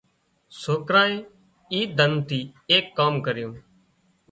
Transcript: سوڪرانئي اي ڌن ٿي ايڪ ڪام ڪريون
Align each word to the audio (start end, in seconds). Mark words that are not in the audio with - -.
سوڪرانئي 0.61 1.15
اي 1.71 1.79
ڌن 1.97 2.11
ٿي 2.27 2.39
ايڪ 2.71 2.85
ڪام 2.99 3.13
ڪريون 3.25 3.53